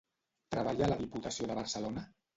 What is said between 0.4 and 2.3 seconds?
Treballa a la Diputació de Barcelona?